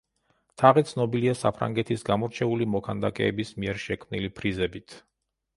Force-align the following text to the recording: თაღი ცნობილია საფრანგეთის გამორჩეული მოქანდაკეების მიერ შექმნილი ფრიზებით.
თაღი 0.61 0.83
ცნობილია 0.91 1.35
საფრანგეთის 1.41 2.05
გამორჩეული 2.09 2.69
მოქანდაკეების 2.77 3.55
მიერ 3.63 3.85
შექმნილი 3.85 4.33
ფრიზებით. 4.41 4.99